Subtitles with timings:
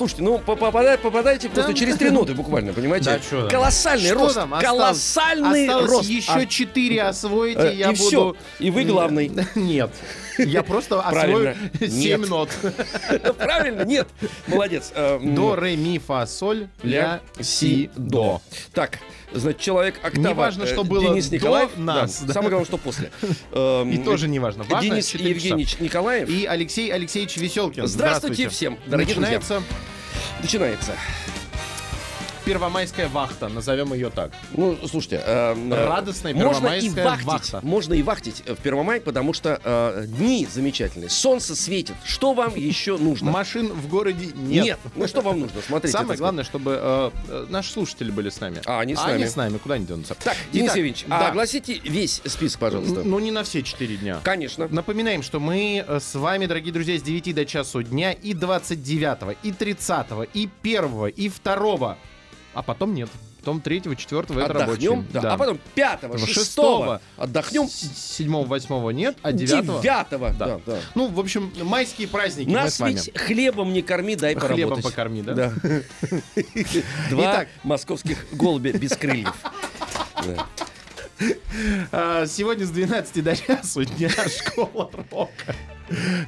[0.00, 3.04] Слушайте, ну попадайте, попадайте просто через три ноты буквально, понимаете?
[3.04, 3.48] Да, там?
[3.50, 4.54] Колоссальный Что рост, там?
[4.54, 6.08] Осталось- колоссальный осталось рост.
[6.08, 8.02] еще А, четыре освоите, э, я и буду...
[8.08, 8.36] всё.
[8.60, 9.30] И вы главный.
[9.54, 9.90] Нет.
[10.38, 11.56] Я просто освою Правильно.
[11.80, 12.30] семь Нет.
[12.30, 12.48] нот.
[13.36, 13.82] Правильно?
[13.84, 14.08] Нет.
[14.46, 14.90] Молодец.
[14.94, 18.40] Э, До, ре, ми, фа, соль, ля, си, до.
[18.72, 19.00] Так,
[19.34, 20.28] значит, человек октава.
[20.28, 21.76] Неважно, э, что было Денис до Николаев.
[21.76, 22.32] нас, да, да.
[22.32, 23.10] Самое главное, что после.
[23.52, 24.64] Эм, И тоже не важно.
[24.64, 25.14] Важно Денис.
[25.14, 26.26] Евгеньевич Николаев.
[26.30, 27.86] И Алексей Алексеевич Веселкин.
[27.86, 29.42] Здравствуйте всем, дорогие друзья.
[30.42, 30.96] Начинается.
[32.50, 34.32] Первомайская вахта, назовем ее так.
[34.50, 37.60] Ну, слушайте, эм, э, Радостная можно и первомайская вахтить, вахта.
[37.62, 41.94] можно и вахтить в Первомай, потому что э, дни замечательные, солнце светит.
[42.04, 43.30] Что вам еще нужно?
[43.30, 44.80] Машин в городе нет.
[44.96, 45.62] Ну что вам нужно?
[45.64, 45.96] Смотрите.
[45.96, 48.60] Самое главное, чтобы э, э, наши слушатели были с нами.
[48.66, 49.14] А, они с а нами.
[49.14, 50.16] они с нами, куда они денутся?
[50.16, 51.28] Так, Денис Евгеньевич, да.
[51.28, 53.04] огласите весь список, пожалуйста.
[53.04, 54.18] Ну, не на все четыре дня.
[54.24, 54.66] Конечно.
[54.68, 59.38] Напоминаем, что мы э, с вами, дорогие друзья, с 9 до часу дня и 29,
[59.44, 61.96] и 30, и 1, и 2.
[62.54, 63.08] А потом нет.
[63.38, 65.02] Потом 3, 4 это рабочий.
[65.12, 65.32] да.
[65.32, 66.34] а потом пятого, Шестого.
[66.34, 70.30] шестого отдохнем, 7, 8 нет, а 9 девятого.
[70.38, 70.46] Да.
[70.46, 70.78] Да, да.
[70.94, 72.92] Ну, в общем, майские праздники мы Нас вами.
[72.92, 74.84] ведь хлебом не корми, дай Хлебом поработать.
[74.84, 75.34] покорми, да?
[75.34, 75.52] Да.
[77.10, 77.48] Два Итак.
[77.62, 79.34] московских голубя без крыльев.
[80.22, 80.46] Да.
[81.92, 85.54] А, Сегодня с 12 до часу дня школа рока.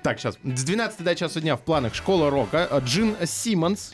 [0.03, 0.37] Так, сейчас.
[0.43, 2.69] С 12 до часу дня в планах школа рока.
[2.85, 3.93] Джин Симмонс.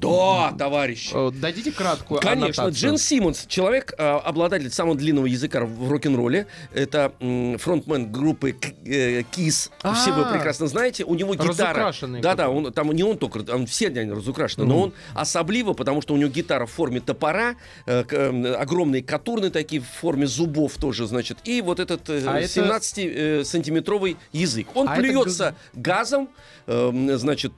[0.00, 1.10] Да, товарищи.
[1.14, 2.72] Э, Дадите краткую Конечно, аннотацию?
[2.90, 6.46] Джин Симмонс, человек, э, обладатель самого длинного языка в рок-н-ролле.
[6.72, 7.12] Это
[7.58, 9.70] фронтмен группы э, Kiss.
[9.94, 11.04] Все вы А, прекрасно знаете.
[11.04, 11.48] У него гитара.
[11.68, 12.64] разукрашенный Да, да, какой.
[12.64, 16.16] он, там не он только, там все они разукрашены, но он особливо, потому что у
[16.16, 17.56] него гитара в форме топора,
[17.86, 24.16] огромные катурны такие в форме зубов тоже, значит, и вот этот э, А это- 17-сантиметровый
[24.32, 24.68] язык.
[24.74, 26.28] Он А плюется газом,
[26.66, 27.52] значит,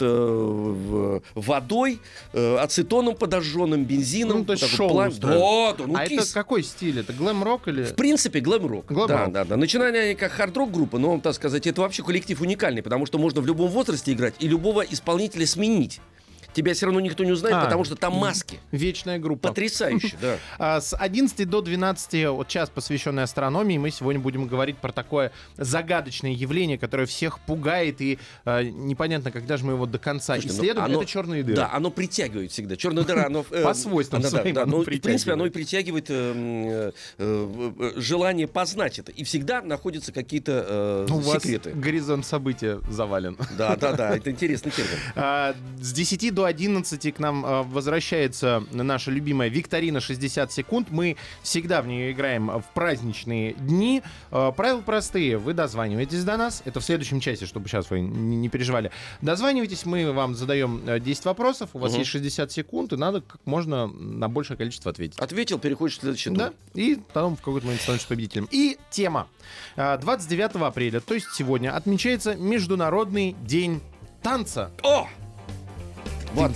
[1.35, 2.01] водой,
[2.33, 4.39] э, ацетоном подожженным, бензином.
[4.39, 5.19] Ну, то есть шоу устроит.
[5.21, 6.23] Да, да, ну а Kiss.
[6.23, 7.01] это какой стиль?
[7.01, 7.85] Это глэм-рок или...
[7.85, 8.87] В принципе, глэм-рок.
[8.87, 9.09] Глэм-рок.
[9.09, 9.57] Да, да, да.
[9.57, 13.41] Начинали они как хард-рок группа, но, так сказать, это вообще коллектив уникальный, потому что можно
[13.41, 16.01] в любом возрасте играть и любого исполнителя сменить.
[16.55, 18.59] Тебя все равно никто не узнает, А, потому что там маски.
[18.71, 19.49] Вечная группа.
[19.49, 20.37] Потрясающе, да.
[20.59, 25.33] А, С 11 до 12 вот час, посвященный астрономии, мы сегодня будем говорить про такое
[25.57, 30.57] загадочное явление, которое всех пугает, и э, непонятно, когда же мы его до конца Слушайте,
[30.57, 30.85] ну, исследуем.
[30.85, 31.57] оно- Это черные дыры.
[31.57, 32.77] Да, оно притягивает всегда.
[32.77, 33.45] Черная дыра, оно...
[33.51, 36.07] э, По свойствам она, да, своим да, оно ну, и, В принципе, оно и притягивает.
[36.11, 39.13] э, э, желание познать это.
[39.13, 41.71] И всегда находятся какие-то э, У вас секреты.
[41.71, 43.37] горизонт события завален.
[43.57, 44.97] Да, да, да, это интересный термин.
[45.17, 50.89] А, С 10 до 11 к нам а, возвращается наша любимая викторина 60 секунд.
[50.91, 54.03] Мы всегда в нее играем в праздничные дни.
[54.31, 55.39] А, Правила простые.
[55.39, 56.63] Вы дозваниваетесь до нас.
[56.65, 58.91] Это в следующем часе, чтобы сейчас вы не переживали.
[59.21, 61.71] Дозванивайтесь, мы вам задаем э, 10 вопросов.
[61.73, 62.01] У вас Мгм.
[62.01, 65.19] есть 60 секунд, и надо как можно на большее количество ответить.
[65.19, 66.39] Ответил, переходишь в следующий тур.
[66.39, 68.49] Да, и потом в какой-то момент становишься победителем.
[68.51, 69.29] И тема.
[69.77, 73.81] А, 29 апреля, то есть сегодня, отмечается Международный день
[74.23, 74.71] танца.
[74.83, 75.09] О!
[76.35, 76.53] Вот.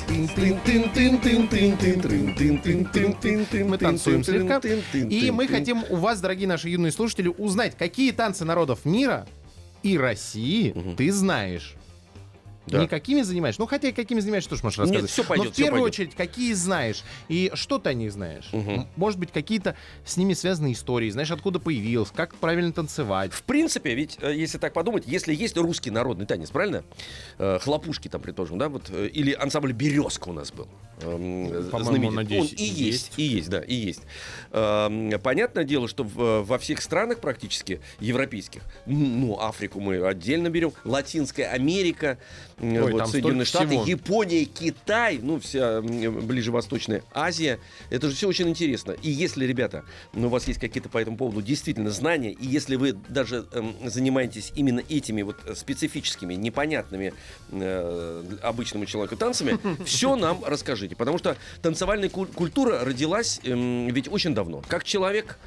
[3.65, 4.61] Мы танцуем слегка.
[4.95, 9.27] И мы хотим у вас, дорогие наши юные слушатели, узнать, какие танцы народов мира
[9.83, 11.75] и России ты знаешь.
[12.67, 12.81] Да.
[12.81, 13.61] Не какими занимаешься.
[13.61, 15.11] Ну, хотя и какими занимаешься, тоже можешь Нет, рассказать.
[15.11, 15.95] всё пойдет, Но в всё первую пойдет.
[16.01, 17.03] очередь, какие знаешь.
[17.29, 18.49] И что ты о них знаешь.
[18.53, 21.09] М, Может быть, какие-то с ними связанные истории.
[21.11, 23.33] Знаешь, откуда появился, как правильно танцевать.
[23.33, 26.83] В принципе, ведь, э, если так подумать, если есть русский народный танец, правильно?
[27.39, 30.67] Э, Хлопушки там, предположим, да, вот, э, или ансамбль «Березка» у нас был.
[31.01, 32.17] Эм, знаменитый.
[32.17, 32.79] надеюсь, Он и есть.
[32.81, 34.01] есть, и есть, да, и есть.
[34.53, 40.73] Эм, Понятное дело, что в- во всех странах практически европейских, ну, Африку мы отдельно берем,
[40.85, 42.19] Латинская Америка,
[42.61, 43.85] Ой, вот Соединенные Штаты, всего.
[43.85, 47.59] Япония, Китай, ну, вся м, ближневосточная Азия,
[47.91, 48.93] это же все очень интересно.
[49.03, 52.77] И если, ребята, ну, у вас есть какие-то по этому поводу действительно знания, и если
[52.77, 57.13] вы даже эм, занимаетесь именно этими вот э, специфическими, непонятными
[57.51, 60.86] э, обычному человеку танцами, все нам расскажите.
[60.95, 64.63] Потому что танцевальная куль- культура родилась эм, ведь очень давно.
[64.69, 65.39] Как человек,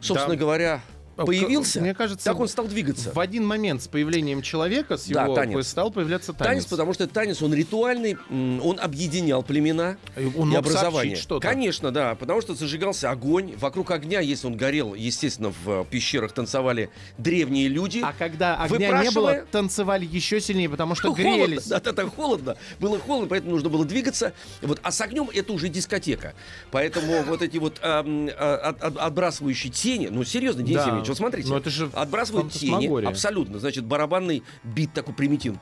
[0.00, 0.40] собственно Да.
[0.40, 0.80] говоря,
[1.26, 3.12] появился, Мне кажется, так он стал двигаться.
[3.12, 5.68] в один момент с появлением человека, с Да, его танец.
[5.68, 6.48] стал появляться танец.
[6.48, 11.16] Танец, потому что танец, он ритуальный, он объединял племена И он и образование.
[11.16, 11.46] что-то.
[11.46, 13.54] Конечно, да, потому что зажигался огонь.
[13.56, 18.00] Вокруг огня, если он горел, естественно, в э, пещерах танцевали древние люди.
[18.02, 21.66] А когда огня не было, Выпрашивая- танцевали еще сильнее, потому что Холодно, грелись.
[21.66, 22.56] Да, да, да, холодно.
[22.80, 24.32] Было холодно, поэтому нужно было двигаться.
[24.62, 26.34] Вот, а с огнем это уже дискотека.
[26.70, 30.82] Поэтому вот эти вот от- от- отбрасывающие тени, ну серьезно, Денис Да.
[30.82, 33.58] Евгеньевич, вот смотрите, Ну, это же отбрасывают тени, абсолютно.
[33.58, 35.58] Значит, барабанный бит такой примитивный.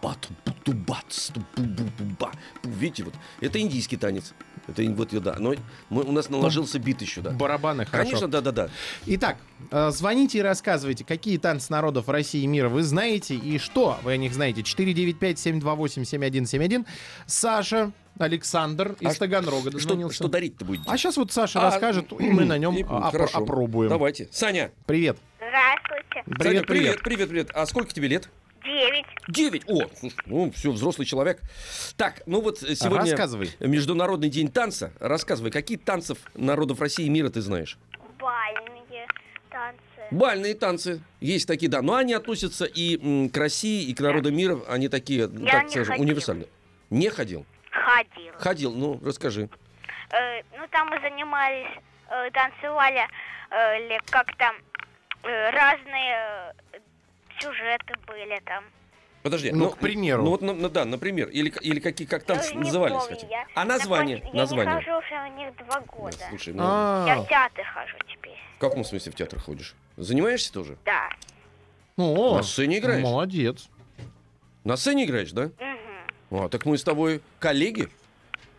[2.65, 4.35] Видите, вот это индийский танец.
[4.69, 5.37] Это вот да.
[5.39, 5.55] Но
[5.91, 7.31] мы- у нас наложился бит еще, да.
[7.31, 8.09] Барабаны, хорошо.
[8.11, 8.69] Конечно, да, да, да.
[9.07, 9.37] Итак,
[9.71, 14.13] э, звоните и рассказывайте, какие танцы народов России и мира вы знаете и что вы
[14.13, 14.63] о них знаете.
[14.63, 16.85] 495-728-7171.
[17.27, 20.17] Саша, Александр из А Таганрога Что, дозвонился.
[20.17, 20.85] что дарить-то будете?
[20.89, 23.91] А сейчас вот Саша А, расскажет, и мы на нем и- опро- опробуем.
[23.91, 24.29] Давайте.
[24.33, 24.73] Саня.
[24.87, 25.19] Привет.
[25.51, 26.23] Здравствуйте.
[26.25, 26.67] Привет, Саня, привет.
[26.67, 27.51] привет, привет, привет.
[27.55, 28.29] А сколько тебе лет?
[28.65, 29.05] Девять.
[29.29, 29.63] Девять.
[29.69, 31.41] О, слушай, ну все, взрослый человек.
[31.97, 33.51] Так, ну вот э, сегодня Рассказывай.
[33.61, 34.93] Международный день танца.
[34.99, 37.79] Рассказывай, какие танцев народов России и мира ты знаешь?
[38.19, 39.07] Бальные
[39.51, 39.79] танцы.
[40.11, 41.01] Бальные танцы.
[41.21, 41.81] Есть такие, да.
[41.81, 44.59] Но они относятся и м, к России, и к народам мира.
[44.69, 46.05] Они такие, ну, Я так не скажем, ходил.
[46.05, 46.49] универсальные.
[46.91, 47.47] Не ходил?
[47.71, 48.33] Ходил.
[48.39, 48.73] Ходил.
[48.75, 49.49] Ну, расскажи.
[50.11, 51.69] Э, ну, там мы занимались,
[52.11, 53.07] э, танцевали,
[53.51, 54.57] э, как там,
[55.27, 56.79] разные э,
[57.41, 58.65] сюжеты были там.
[59.23, 59.51] Подожди.
[59.51, 60.23] Ну, к примеру.
[60.23, 61.29] Ну, вот, на- на- да, например.
[61.29, 63.03] Или, или какие, как танцы Э, не назывались?
[63.09, 63.27] хотя?
[63.27, 63.47] я.
[63.57, 64.23] А название?
[64.25, 64.77] Я, название?
[64.77, 66.17] не хожу уже у них два Да, года.
[66.29, 68.39] слушай, ну, А, Я в театр хожу теперь.
[68.57, 69.75] в каком смысле в театр ходишь?
[69.97, 70.77] Занимаешься тоже?
[70.85, 71.09] Да.
[71.97, 73.03] ну, На сцене играешь?
[73.03, 73.69] Молодец.
[74.65, 75.47] На сцене играешь, да?
[76.31, 76.45] Угу.
[76.45, 77.89] А, так мы с тобой коллеги.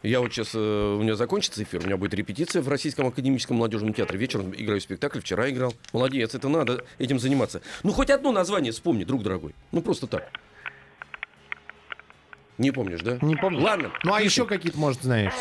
[0.04, 3.58] Я вот сейчас, э, у меня закончится эфир, у меня будет репетиция в Российском академическом
[3.58, 4.20] молодежном театре.
[4.20, 5.74] Вечером играю спектакль, вчера играл.
[5.92, 7.62] Молодец, это надо этим заниматься.
[7.84, 9.56] Ну, хоть одно название вспомни, друг дорогой.
[9.72, 10.30] Ну, просто так.
[12.58, 13.18] Не помнишь, да?
[13.22, 13.62] Не помню.
[13.62, 13.92] Ладно.
[14.04, 15.34] Ну, а еще какие-то, может, знаешь?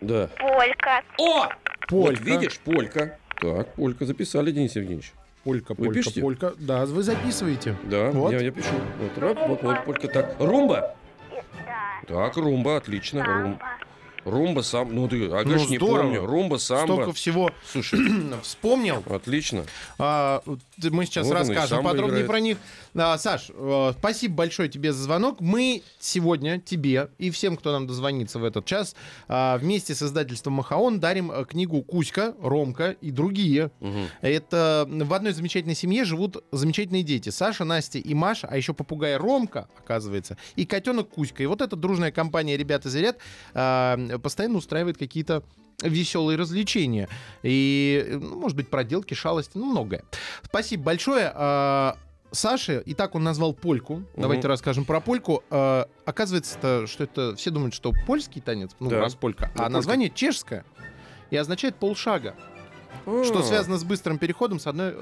[0.00, 0.28] Да.
[0.38, 1.02] Полька.
[1.18, 1.48] О!
[1.88, 2.20] Полька.
[2.20, 3.18] Вот видишь, полька.
[3.40, 5.12] Так, полька записали, Денис Евгеньевич.
[5.44, 6.20] Полька, Вы полька, пишете?
[6.20, 6.54] полька.
[6.58, 7.76] Да, вы записываете.
[7.84, 8.32] Да, Вот.
[8.32, 8.68] я, я пишу.
[9.00, 10.08] Вот, рап, вот, вот, полька.
[10.08, 10.94] Так, румба?
[11.66, 11.81] Да.
[12.06, 13.24] Так, румба, отлично.
[13.24, 13.58] Рум-.
[14.24, 14.94] Румба, сам.
[14.94, 16.02] Ну, ты, а Ну, не здорово.
[16.02, 16.26] помню.
[16.26, 16.92] Румба, самбо.
[16.94, 17.98] Столько всего Слушай,
[18.42, 19.02] вспомнил.
[19.10, 19.64] отлично.
[19.98, 20.42] А,
[20.80, 22.26] мы сейчас Вот расскажем подробнее играет.
[22.28, 22.58] про них.
[22.94, 25.40] А, Саш, э, спасибо большое тебе за звонок.
[25.40, 28.94] Мы сегодня тебе и всем, кто нам дозвонится в этот час,
[29.28, 33.70] а, вместе с издательством Махаон дарим э, книгу Кузька, Ромка и другие.
[33.80, 34.08] Мгм.
[34.20, 37.30] Это в одной замечательной семье живут замечательные дети.
[37.30, 41.42] Саша, Настя и Маша, а еще попугай Ромка, оказывается, и котенок Кузька.
[41.42, 43.16] И вот эта дружная компания ребят из ряд
[43.54, 45.42] а, постоянно устраивает какие-то
[45.82, 47.08] веселые развлечения.
[47.42, 50.04] И, ну, может быть, проделки, шалости, ну, многое.
[50.44, 51.32] Спасибо большое.
[52.32, 54.02] А, Саше, и так он назвал польку.
[54.16, 55.44] Давайте расскажем про польку.
[55.50, 59.00] А, оказывается, что это все думают, что польский танец, ну, Да.
[59.00, 59.68] раз полька, Ну, а полька.
[59.72, 60.64] название чешское
[61.30, 62.34] и означает полшага.
[63.04, 64.94] Что связано с быстрым переходом с одной э,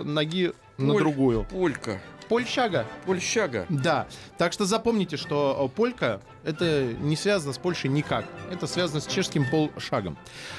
[0.00, 1.44] О, ноги на другую.
[1.44, 2.00] Полька.
[2.28, 2.86] Польщага.
[3.04, 3.66] Польщага.
[3.68, 4.06] Да.
[4.38, 8.24] Так что запомните, что э, полька это не связано с Польшей никак.
[8.50, 10.16] Это связано с чешским полшагом.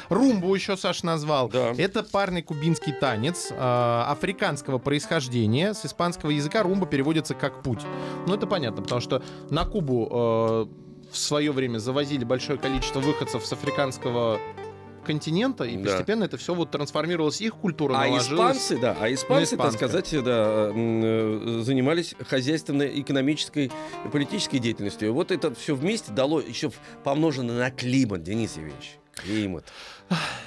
[0.09, 1.49] Румбу еще Саш назвал.
[1.49, 1.73] Да.
[1.77, 5.73] Это парный кубинский танец э, африканского происхождения.
[5.73, 7.81] С испанского языка румба переводится как путь.
[8.25, 13.45] Ну это понятно, потому что на Кубу э, в свое время завозили большое количество выходцев
[13.45, 14.39] с африканского
[15.07, 15.89] континента, и Да.
[15.89, 18.57] постепенно это все вот трансформировалось, их культура А наложилась.
[18.57, 19.89] испанцы, да, а испанцы, так испанское.
[19.89, 23.71] сказать, да, м, э, занимались хозяйственной, экономической
[24.11, 25.07] политической деятельностью.
[25.07, 26.71] И вот это все вместе дало еще
[27.03, 28.97] помножено на климат, Денис Евгеньевич.
[29.15, 29.65] Климат.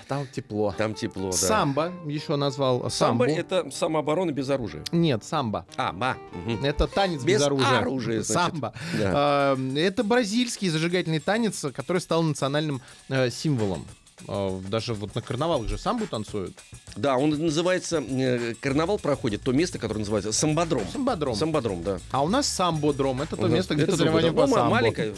[0.06, 0.72] Там тепло.
[0.78, 1.36] Там тепло, да.
[1.36, 2.88] Самбо еще назвал.
[2.88, 4.84] Самбо это самооборона без оружия.
[4.92, 5.66] Нет, самбо.
[5.76, 6.16] А, ба.
[6.32, 6.64] мгм.
[6.64, 7.78] Это танец без, Без оружия.
[7.80, 8.52] оружия, значит.
[8.52, 8.72] Самбо.
[8.98, 9.56] Да.
[9.76, 13.84] Это бразильский зажигательный танец, который стал национальным э, символом.
[14.28, 16.56] А, Даже вот на карнавалах же самбу танцуют.
[16.96, 20.82] Да, он называется, э, карнавал проходит, то место, которое называется самбодром.
[20.92, 21.34] Самбодром.
[21.34, 21.98] Самбодром, да.
[22.10, 23.22] А у нас самбодром.
[23.22, 24.46] Это то место, где соревнования по.
[24.46, 24.70] Ну, самбо.
[24.70, 25.14] Маленькое э,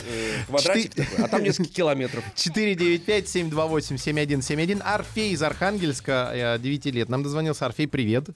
[0.46, 2.22] квадратик такой, а там несколько километров.
[2.36, 4.80] 495-728-7171.
[4.82, 7.08] Орфей из Архангельска, 9 лет.
[7.08, 8.26] Нам дозвонился Орфей, привет.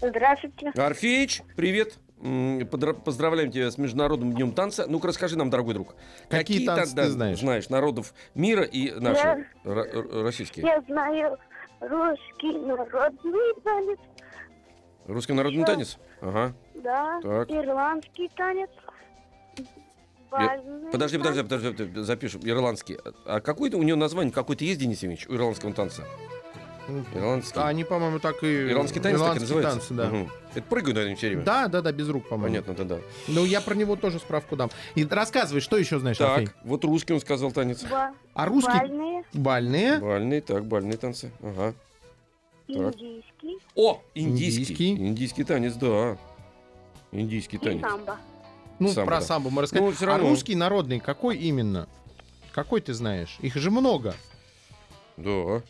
[0.00, 0.70] Здравствуйте.
[0.76, 1.98] Арфеич, привет.
[2.20, 4.86] Поздравляем тебя с Международным днем танца.
[4.88, 5.94] Ну-ка, расскажи нам, дорогой друг.
[6.28, 7.38] Какие танцы та- ты знаешь?
[7.38, 10.66] Знаешь, народов мира и наши, Я- российские.
[10.66, 11.36] Я знаю
[11.80, 13.98] русский народный танец,
[15.06, 15.72] Русский народный Что?
[15.72, 15.98] танец?
[16.20, 16.52] Ага.
[16.74, 17.50] да, Так.
[17.50, 18.68] ирландский танец.
[20.30, 22.40] бальный Подожди, подожди, подожди, подожди, запишем.
[22.44, 22.98] Ирландский.
[23.24, 26.04] А какой-то у него название какое-то есть, Денис Евгеньевич, у ирландского танца?
[27.14, 27.60] Ирландский.
[27.60, 28.70] Они, по-моему, так и...
[28.70, 29.88] Ирландский танец так и ирландские называется?
[29.88, 30.06] танцы, да.
[30.08, 30.30] Мгм.
[30.54, 31.42] Это прыгают, наверное, все время.
[31.42, 32.62] Да, да, да, без рук, по-моему.
[32.62, 33.02] Понятно, да, да.
[33.28, 34.70] Ну, я про него тоже справку дам.
[34.94, 36.16] И рассказывай, что еще знаешь?
[36.16, 37.84] Так, вот русский он сказал танец.
[37.84, 38.72] Ба- А русский?
[38.78, 39.98] Бальные, Бальные.
[39.98, 41.30] Бальный, так, бальные танцы.
[41.42, 41.74] Ага.
[42.66, 44.62] индийский О, индийский.
[44.62, 44.90] Индийский.
[45.08, 46.16] Индийский танец, да.
[47.12, 47.80] Индийский и танец.
[47.82, 48.16] самбо.
[48.78, 49.26] Ну, Самбо, про да.
[49.26, 49.86] самбо мы рассказали.
[49.88, 50.28] Ну, всё а равно.
[50.28, 51.88] русский народный какой именно?
[52.52, 53.36] Какой ты знаешь?
[53.40, 54.14] Их же много.
[55.16, 55.62] Да.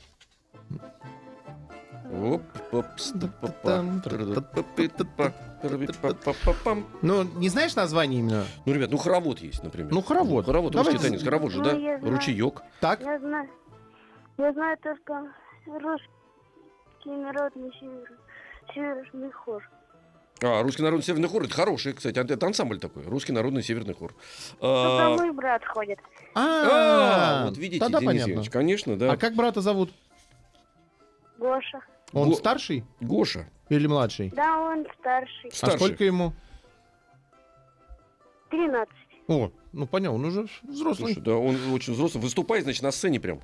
[7.03, 8.45] Ну, не знаешь название именно?
[8.65, 9.93] Ну, ребят, ну хоровод есть, например.
[9.93, 10.47] Ну, хоровод.
[10.47, 11.71] Хоровод, Давай русский танец, хоровод же, Ну, да?
[11.71, 12.01] знаю.
[12.11, 12.63] Ручеек.
[12.81, 13.01] Так?
[13.01, 13.49] Я знаю,
[14.39, 15.33] я знаю только
[15.67, 18.13] русский народный север,
[18.75, 19.69] северный хор.
[20.41, 24.13] А, русский народный северный хор, это хороший, кстати, это ансамбль такой, русский народный северный хор.
[24.61, 25.99] Туда А, мой брат ходит.
[26.35, 28.29] а, вот видите, Тогда Денис понятно.
[28.31, 29.13] Евгеньевич, конечно, да.
[29.13, 29.91] А как брата зовут?
[31.39, 31.81] Гоша.
[32.13, 33.49] Он Го- старший Гоша.
[33.69, 34.31] или младший?
[34.35, 35.51] Да, он старший.
[35.51, 35.79] А Старший.
[35.79, 36.33] сколько ему?
[38.51, 38.89] 13.
[39.29, 41.15] О, ну понял, он уже взрослый.
[41.15, 42.23] Слушай, да, он очень взрослый.
[42.23, 43.41] Выступает, значит, на сцене прям.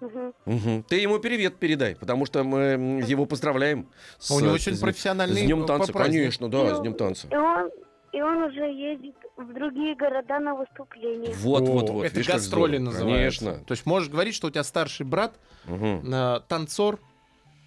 [0.00, 0.34] Мгм.
[0.46, 0.82] Мгм.
[0.82, 3.88] Ты ему привет передай, потому что мы м, его поздравляем.
[4.18, 6.18] с- А у него с- сегодня с- профессиональный С днем э, танца, праздник.
[6.20, 7.28] конечно, да, с днем танца.
[7.30, 7.70] И он,
[8.12, 11.32] и он уже ездит в другие города на выступления.
[11.38, 12.04] Вот, О, вот, вот.
[12.04, 13.40] Это видишь, гастроли называется.
[13.44, 13.64] Конечно.
[13.64, 16.12] То есть можешь говорить, что у тебя старший брат Мгм.
[16.12, 16.98] э, танцор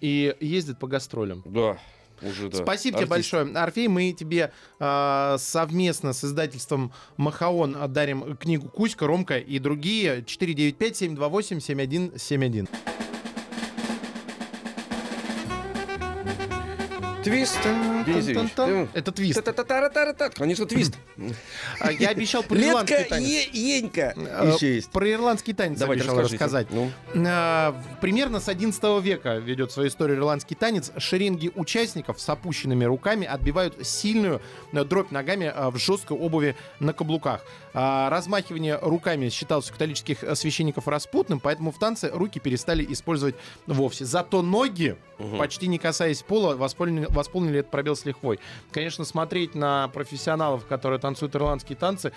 [0.00, 1.42] и ездит по гастролям.
[1.44, 1.78] Да,
[2.22, 2.58] уже да.
[2.58, 3.32] Спасибо тебе Артист.
[3.32, 3.88] большое, Орфей.
[3.88, 12.68] Мы тебе э, совместно с издательством Махаон дарим книгу Кузька, Ромка и другие 495-728-7171.
[18.04, 18.28] Твист.
[18.94, 19.34] Это твист.
[20.34, 20.94] Конечно, твист.
[21.80, 23.28] А Я обещал про ирландский танец.
[23.52, 24.90] Енька Э, еще есть.
[24.90, 26.66] Про ирландский танец обещал рассказать.
[26.70, 26.90] Ну,
[27.26, 30.92] А, Примерно с 11 века ведет свою историю ирландский танец.
[30.98, 34.40] Шеренги участников с опущенными руками отбивают сильную
[34.72, 37.42] э, дробь ногами э, в жесткой обуви на каблуках.
[37.74, 43.34] А, Размахивание руками считалось у католических э, священников распутным, поэтому в танце руки перестали использовать
[43.66, 44.04] вовсе.
[44.04, 44.96] Зато ноги,
[45.38, 48.38] почти не касаясь пола, восполнили, восполнили этот пробел с лихвой.
[48.70, 52.12] Конечно, смотреть на профессионалов, которые танцуют ирландские танцы,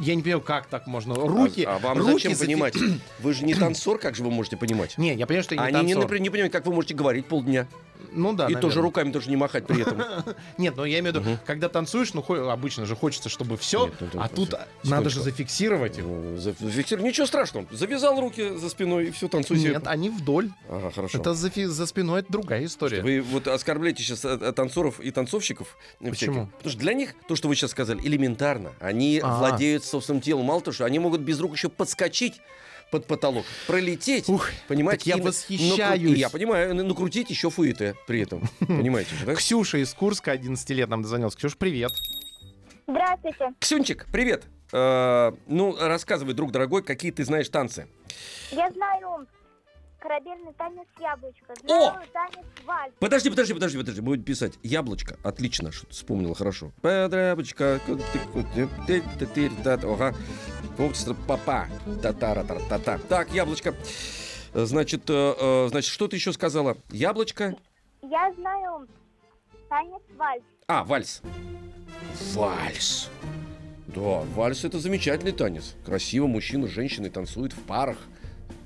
[0.00, 1.14] я не понимаю, как так можно.
[1.14, 2.74] Руки, А, а вам руки зачем зафи- понимать?
[3.20, 4.96] Вы же не танцор, как же вы можете понимать?
[4.98, 6.02] Не, я понимаю, что я не Они, не, танцор.
[6.04, 7.66] например, не понимают, как вы можете говорить полдня.
[8.12, 8.62] Ну да, и наверное.
[8.62, 10.02] тоже руками тоже не махать при этом.
[10.58, 14.14] Нет, но я имею в виду, когда танцуешь, ну обычно же хочется, чтобы все, Нет,
[14.14, 16.04] ну, а тут надо же зафиксировать их.
[16.04, 17.06] Ну, за- зафиксировал.
[17.08, 17.66] Ничего страшного.
[17.70, 19.70] Завязал руки за спиной и все, танцуй себе.
[19.70, 20.50] Нет, они вдоль.
[20.68, 21.18] Ага, хорошо.
[21.18, 23.02] Это за, спиной это другая история.
[23.02, 25.76] Вы вот оскорбляете сейчас э, э, танцоров и танцовщиков.
[25.98, 26.14] Почему?
[26.14, 26.52] всяких.
[26.56, 28.72] Потому что для них то, что вы сейчас сказали, элементарно.
[28.80, 29.38] Они А.
[29.38, 30.46] владеют собственным телом.
[30.46, 32.40] Мало того, что они могут без рук еще подскочить
[32.90, 35.00] под потолок, пролететь, Ух, понимаете?
[35.00, 36.02] так я и на- восхищаюсь.
[36.10, 38.48] накру- Я понимаю, на- накрутить еще фуэте при этом.
[38.60, 39.34] Понимаете да?
[39.34, 41.34] Ксюша из Курска, 11 лет нам дозвонилась.
[41.36, 41.92] Ксюш, привет.
[42.86, 43.52] Здравствуйте.
[43.60, 44.44] Ксюнчик, привет.
[44.72, 47.86] Э, Ну, рассказывай, друг дорогой, какие ты знаешь танцы.
[48.50, 49.26] Я знаю
[49.98, 51.52] корабельный танец яблочко.
[51.64, 51.90] О!
[51.90, 52.92] Знаю танец вальс.
[53.00, 54.00] Подожди, подожди, подожди, подожди.
[54.00, 55.18] Будет писать яблочко.
[55.24, 56.72] Отлично, что вспомнила хорошо.
[56.82, 57.80] Яблочко.
[59.82, 60.14] Ага.
[60.78, 61.68] Общество папа.
[62.02, 63.74] Татара та та Так, яблочко.
[64.54, 66.76] Значит, э, э, значит, что ты еще сказала?
[66.90, 67.56] Яблочко.
[68.02, 68.86] Я знаю
[69.68, 70.42] танец вальс.
[70.66, 71.22] А, вальс.
[72.34, 73.10] Вальс.
[73.88, 75.74] Да, вальс это замечательный танец.
[75.84, 77.98] Красиво мужчина с женщиной танцуют в парах.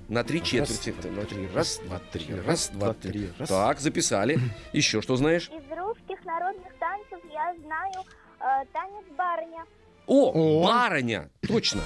[0.09, 0.95] На три четверти.
[1.09, 1.49] На три.
[1.54, 2.35] Раз, два, три.
[2.47, 3.31] Раз, два, три.
[3.38, 3.49] Раз.
[3.49, 4.38] Так, записали.
[4.73, 5.49] Еще что знаешь?
[5.49, 8.04] Из русских народных танцев я знаю
[8.40, 9.64] э, танец барыня.
[10.06, 10.64] О, О.
[10.66, 11.82] барыня, точно.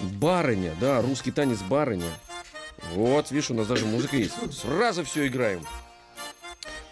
[0.00, 2.10] Барыня, да, русский танец барыня.
[2.94, 4.34] Вот, видишь, у нас даже музыка есть.
[4.58, 5.62] Сразу все играем.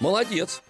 [0.01, 0.63] Молодец.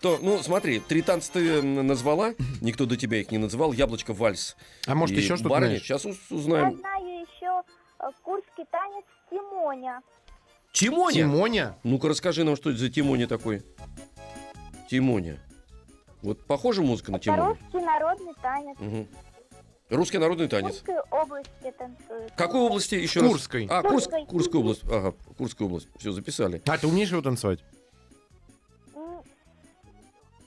[0.00, 3.72] То, ну, смотри, три танца ты назвала, никто до тебя их не называл.
[3.72, 4.56] Яблочко, вальс.
[4.86, 5.68] А может и еще что-то барыня.
[5.70, 5.82] знаешь?
[5.82, 6.76] Сейчас уз- Я узнаем.
[6.78, 7.62] знаю еще
[8.00, 10.00] э, курский танец Тимоня.
[10.72, 11.14] Тимоня.
[11.14, 11.78] Тимоня?
[11.82, 13.62] Ну-ка расскажи нам, что это за Тимоня такой.
[14.90, 15.40] Тимоня.
[16.26, 17.44] Вот похожа музыка на Это Тимоня?
[17.44, 18.76] русский народный танец.
[18.80, 19.08] Мгм.
[19.90, 20.78] Русский народный В танец.
[20.80, 22.32] Курской области танцуют.
[22.32, 23.30] В какой области еще раз?
[23.30, 23.66] Курской.
[23.70, 24.26] А, Курск, Курской.
[24.26, 24.82] Курская область.
[24.90, 25.88] Ага, Курская область.
[25.96, 26.60] Все, записали.
[26.66, 27.60] А, ты умеешь его танцевать?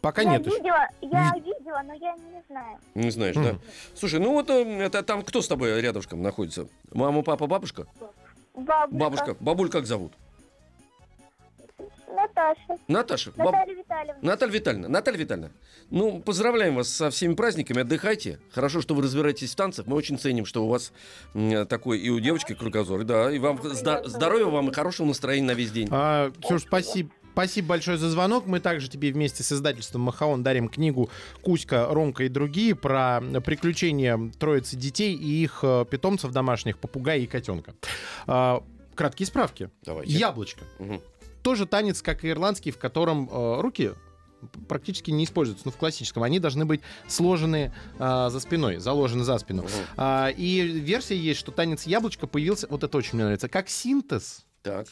[0.02, 2.78] Пока я нет видела, я видела, но я не знаю.
[2.96, 3.56] Не знаешь, да?
[3.96, 6.68] Слушай, ну вот э, это там кто с тобой рядышком находится?
[6.92, 7.88] Мама, папа, бабушка?
[8.54, 8.88] Бабушка.
[8.92, 9.36] Бабушка.
[9.40, 10.12] Бабуль как зовут?
[12.14, 12.78] Наташа.
[12.88, 14.20] Наташа, баб- Наталья Витальевна.
[14.22, 15.52] Наталья Витальевна, Наталья Витальевна,
[15.90, 18.40] ну, поздравляем вас со всеми праздниками, отдыхайте.
[18.52, 19.86] Хорошо, что вы разбираетесь в танцах.
[19.88, 20.92] Мы очень ценим, что у вас
[21.70, 23.04] такой и у девочки кругозор.
[23.04, 25.88] Да, и вам зда- здоровья вам и хорошего настроения на весь день.
[25.92, 27.12] А, Ксюш, спасибо.
[27.32, 28.48] Спасибо большое за звонок.
[28.48, 31.10] Мы также тебе вместе с издательством Махаон дарим книгу
[31.42, 37.28] «Кузька, Ромка и другие» про приключения троицы детей и их э, питомцев домашних, попугая и
[37.28, 37.76] котенка.
[38.28, 38.62] А,
[38.96, 39.70] Краткие справки.
[39.86, 40.12] Давайте.
[40.12, 40.66] Яблочко.
[40.80, 41.02] Мгм.
[41.42, 43.92] Тоже танец, как и ирландский, в котором э, руки
[44.68, 46.24] практически не используются, но в классическом.
[46.24, 49.64] Они должны быть сложены а, за спиной, заложены за спину.
[49.64, 49.72] Мгм.
[49.98, 54.46] А, и версия есть, что танец яблочко появился, вот это очень мне нравится, как синтез
[54.62, 54.88] Так.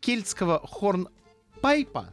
[0.00, 2.12] кельтского хорнпайпа,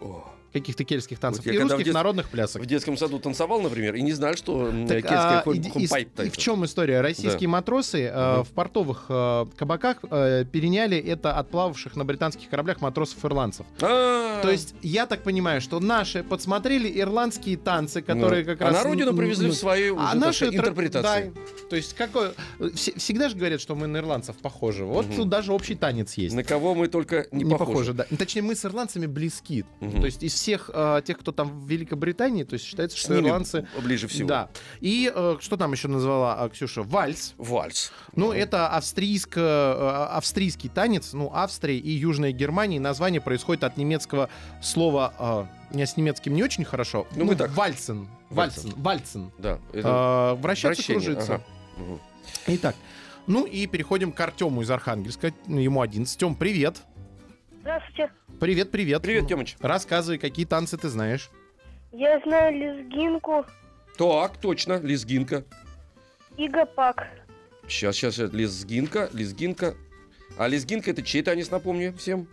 [0.00, 0.28] О.
[0.52, 2.62] каких-то кельтских танцев, Вот и русских детстве- народных плясок.
[2.62, 6.30] В детском саду танцевал, например, и не знал, что Так, кельтская а, хом- и- и-
[6.30, 7.00] в чем история?
[7.00, 8.44] Российские матросы э, Мгм.
[8.44, 13.66] в портовых э, кабаках э, переняли это от плававших на британских кораблях матросов-ирландцев.
[13.80, 18.64] А, То есть, я так понимаю, что наши подсмотрели ирландские танцы, которые ну, как а
[18.66, 18.74] раз...
[18.74, 21.32] на родину привезли в свою а наши интерпретации.
[21.34, 21.40] Да,
[21.70, 22.30] то есть какой...
[22.74, 24.84] все- всегда же говорят, что мы на ирландцев похожи.
[24.84, 26.34] Вот тут даже общий танец есть.
[26.34, 27.92] На кого мы только не, Не, похожи.
[27.94, 28.06] да.
[28.18, 29.64] Точнее, мы с ирландцами близки.
[29.80, 33.28] То есть из всех э, тех, кто там в Великобритании, то есть считается, что ними
[33.28, 33.66] ирландцы...
[33.80, 34.28] ближе всего.
[34.28, 34.48] Да.
[34.80, 36.82] И э, что там еще назвала а, Ксюша?
[36.82, 37.34] Вальс.
[37.38, 37.92] Вальс.
[38.16, 41.12] Ну, это австрийско, э, австрийский танец.
[41.12, 42.80] Ну, Австрия и Южная Германия.
[42.80, 44.28] Название происходит от немецкого
[44.60, 45.48] слова...
[45.70, 47.06] э, меня с немецким не очень хорошо.
[47.14, 47.50] Ну, мы так.
[47.52, 48.08] Вальцен.
[48.30, 48.72] Вальцен.
[48.76, 49.30] Вальцен.
[49.38, 49.58] Да.
[49.72, 51.34] это Э, вращаться, вращение, кружиться.
[51.34, 51.44] ага.
[51.76, 52.00] Мгм.
[52.48, 52.76] Итак.
[53.26, 55.32] Ну и переходим к Артему из Архангельска.
[55.46, 56.18] Ну, Ему 11.
[56.18, 56.82] Тем, привет.
[57.62, 58.10] Здравствуйте.
[58.40, 59.02] Привет, привет.
[59.02, 59.56] Привет, Тёмыч.
[59.60, 61.30] Рассказывай, какие танцы ты знаешь.
[61.92, 63.46] Я знаю лезгинку
[63.96, 65.44] Так, точно, лезгинка.
[66.36, 67.06] и гопак.
[67.68, 68.32] Сейчас, сейчас, сейчас.
[68.32, 69.74] Лезгинка, лезгинка.
[70.38, 72.26] А лезгинка это чей танец, напомню всем?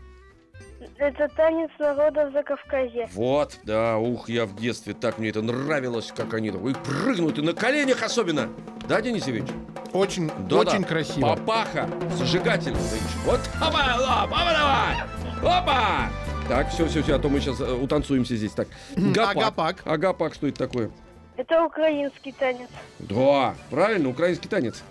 [0.97, 3.09] Это танец народа за Кавказе.
[3.13, 7.37] Вот, да, ух, я в детстве так мне это нравилось, как они там и прыгнут,
[7.37, 8.49] и на коленях особенно.
[8.87, 9.53] Да, Денис Евгеньевич?
[9.91, 10.57] Очень, Да-да.
[10.59, 11.35] очень красиво.
[11.35, 12.77] Папаха, зажигательно.
[12.77, 13.15] Денис.
[13.25, 14.53] Вот, опа, лап, опа,
[15.41, 16.09] давай, опа.
[16.47, 18.53] Так, все, все, все, а то мы сейчас утанцуемся здесь.
[18.53, 19.35] Так, гапак.
[19.35, 19.81] Агапак.
[19.85, 20.91] Агапак, что это такое?
[21.35, 22.69] Это украинский танец.
[22.99, 24.83] Да, правильно, украинский танец.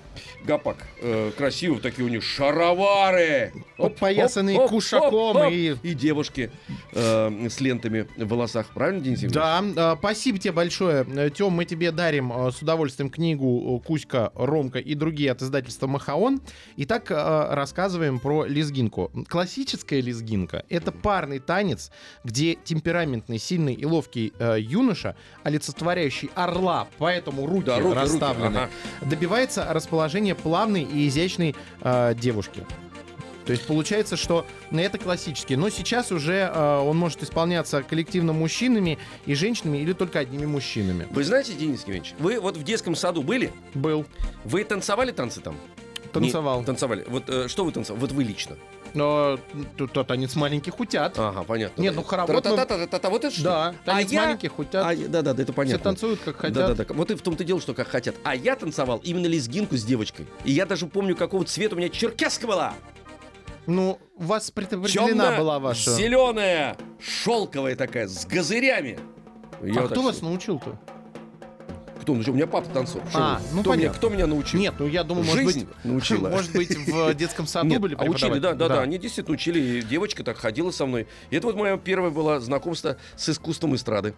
[0.45, 0.77] Гапак.
[1.01, 3.53] Э, красиво такие у них шаровары.
[3.77, 6.51] Подпоясанные кушаком и- И девушки
[6.93, 8.67] э, с лентами в волосах.
[8.75, 9.75] Правильно, Денис Евгеньевич?
[9.77, 11.31] Да, э, спасибо тебе большое.
[11.31, 15.87] Тем, мы тебе дарим э, с удовольствием книгу э, «Кузька, Ромка и другие» от издательства
[15.87, 16.41] «Махаон».
[16.77, 17.15] Итак, э,
[17.55, 19.11] рассказываем про лезгинку.
[19.29, 21.91] Классическая лезгинка— это парный танец,
[22.25, 25.15] где темпераментный, сильный и ловкий э, юноша,
[25.45, 28.71] олицетворяющий орла, поэтому руки Да, руки, руки, расставлены, ага.
[29.03, 32.65] добивается расположения плавной и изящной э, девушки.
[33.49, 35.57] То есть получается, что ну, это классический.
[35.57, 41.07] Но сейчас уже э, он может исполняться коллективно мужчинами и женщинами или только одними мужчинами.
[41.11, 43.51] Вы знаете, Денис Евгеньевич, вы вот в детском саду были?
[43.73, 44.05] Был.
[44.45, 45.57] Вы танцевали танцы там?
[46.13, 46.61] Танцевал.
[46.61, 47.07] Не, танцевали.
[47.09, 48.01] Вот э, что вы танцевали?
[48.01, 48.57] Вот вы лично.
[48.99, 49.39] Но
[49.77, 51.17] тут то танец маленьких утят.
[51.17, 51.81] Ага, понятно.
[51.81, 53.45] Нет, ну, хоровод Та-та-та-та-та, вот это что?
[53.45, 54.85] Да, танец а я- маленьких утят.
[54.85, 55.85] А, да, да, да, это Все понятно.
[55.85, 56.55] танцуют, как хотят.
[56.55, 56.95] Да, да, да.
[56.95, 58.17] Вот и в том-то дело, что как хотят.
[58.25, 60.27] А я танцевал именно лезгинку с девочкой.
[60.45, 62.75] И я даже помню, какого цвета у меня черкеска была.
[63.67, 65.93] Ну, у вас предопределена была ваша...
[65.95, 68.99] зеленая, шелковая такая, с газырями.
[69.63, 70.77] Я А кто вас научил-то?
[72.09, 72.33] Кто научил?
[72.33, 73.03] У меня папа танцор.
[73.11, 73.99] Что А, ну кто, меня, понятно.
[73.99, 74.59] кто меня научил?
[74.61, 75.85] Нет, ну я думаю, может Жизнь быть...
[75.85, 76.29] научила.
[76.39, 78.85] Может быть, в детском саду Нет, были а учили, да, да, да, преподаватели?
[78.85, 79.61] Они действительно учили.
[79.61, 81.07] И девочка так ходила со мной.
[81.29, 84.15] И это вот мое первое было знакомство с искусством эстрады.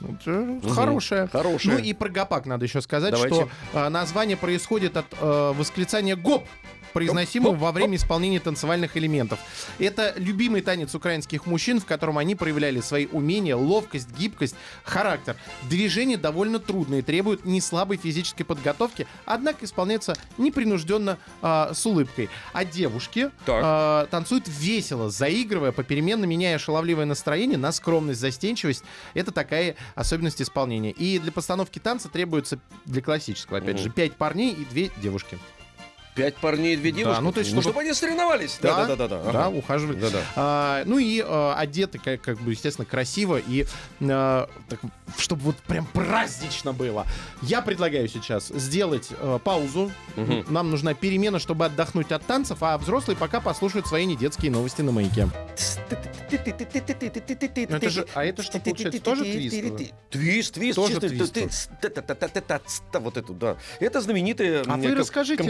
[0.00, 1.28] Это Хорошая.
[1.28, 1.76] Хорошее.
[1.76, 3.34] Ну и про гопак надо еще сказать, Давайте.
[3.34, 6.44] что э, название происходит от э, восклицания гоп
[6.92, 9.38] произносимого Гоп, во время исполнения танцевальных элементов.
[9.78, 15.36] Это любимый танец украинских мужчин, в котором они проявляли свои умения, ловкость, гибкость, характер.
[15.68, 22.28] Движения довольно трудные, требуют не слабой физической подготовки, однако исполняются непринужденно э, с улыбкой.
[22.52, 28.84] А девушки э, танцуют весело, заигрывая, попеременно меняя шаловливое настроение на скромность, застенчивость.
[29.14, 30.90] Это такая особенность исполнения.
[30.92, 33.84] И для постановки танца требуется, для классического, опять Мгм.
[33.84, 35.38] же, пять парней и две девушки.
[36.18, 37.20] Пять парней и две девушки.
[37.22, 38.58] ну, то есть, чтобы- чтобы они соревновались.
[38.60, 39.22] Да, да, да, да.
[39.22, 39.56] Да, ага.
[39.56, 39.96] ухаживали.
[40.00, 40.20] Да, да.
[40.36, 43.64] А, ну и э, одеты, как, как бы, естественно, красиво и
[44.00, 44.80] э, так,
[45.16, 47.06] чтобы вот прям празднично было.
[47.42, 49.90] Я предлагаю сейчас сделать э, паузу.
[50.16, 50.44] Мгм.
[50.48, 54.90] Нам нужна перемена, чтобы отдохнуть от танцев, а взрослые пока послушают свои недетские новости на
[54.92, 55.28] маяке.
[57.76, 59.56] это же- а это что, получается, тоже твист?
[60.10, 60.76] Твист, твист.
[60.76, 61.36] Тоже твист.
[62.92, 63.56] Вот это, да.
[63.80, 65.46] Это знаменитая А м, вы расскажите в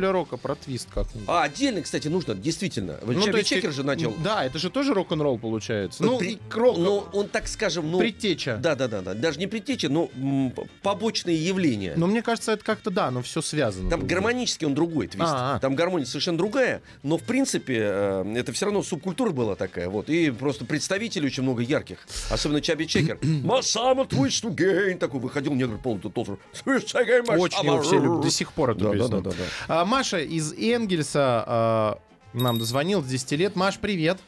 [0.00, 1.28] композиция Лерока про твист как-нибудь.
[1.28, 2.98] А, отдельно, кстати, нужно, действительно.
[3.02, 4.14] Вот Ну, есть Чекер же начал.
[4.22, 6.02] Да, это же тоже рок-н-ролл получается.
[6.02, 7.98] Ну, Ну, при- и крок- Ну, он, так скажем, ну...
[7.98, 8.56] предтеча.
[8.56, 9.14] Да, да, да, да.
[9.14, 11.94] Даже не предтеча, но м, побочные явления.
[11.96, 13.90] Но мне кажется, это как-то, да, но все связано.
[13.90, 15.28] Там гармонически он другой твист.
[15.28, 15.58] А, а.
[15.60, 19.88] Там гармония совершенно другая, но в принципе э, это все равно субкультура была такая.
[19.88, 20.08] Вот.
[20.08, 21.98] И просто представителей очень много ярких.
[22.30, 23.18] Особенно Чаби Чекер.
[23.22, 24.98] Масама twist again.
[24.98, 29.20] Такой выходил негр полный my Очень его все любят до сих пор эту Да, да,
[29.20, 29.79] да, да.
[29.80, 31.98] А, Маша из Энгельса а,
[32.34, 33.56] нам дозвонил с 10 лет.
[33.56, 34.18] Маш, привет.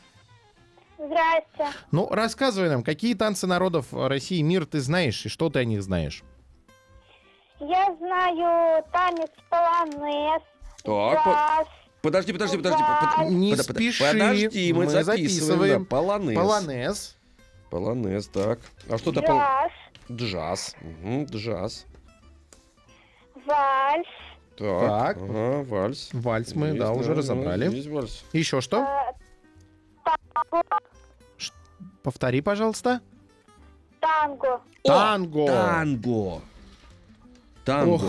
[0.96, 1.76] Здрасте.
[1.90, 5.64] Ну, рассказывай нам, какие танцы народов России и мира ты знаешь, и что ты о
[5.64, 6.22] них знаешь?
[7.60, 10.42] Я знаю танец полонез,
[10.84, 11.66] Так, по- джаз,
[12.00, 12.82] подожди, подожди, подожди.
[12.82, 15.04] под- под- Не под- под- спеши, Подожди, мы, мы записываем.
[15.04, 15.82] записываем.
[15.82, 16.36] да, полонез.
[16.38, 17.16] Полонез.
[17.70, 18.58] Полонез, так.
[18.88, 19.36] А что такое?
[19.38, 19.70] джаз,
[20.10, 20.76] Джаз.
[20.80, 21.84] Мгм, джаз.
[23.46, 24.08] вальс,
[24.62, 25.16] Так.
[25.16, 25.16] Так.
[25.18, 26.08] Ага, вальс.
[26.12, 27.68] Вальс мы, Есть, да, уже разобрали.
[27.74, 28.24] Есть вальс.
[28.32, 28.86] Еще что?
[30.06, 30.60] э,
[32.02, 33.00] Повтори, пожалуйста.
[34.00, 35.46] танго, Танго.
[35.46, 36.42] Танго.
[37.64, 37.92] Танго.
[37.94, 38.04] Ох,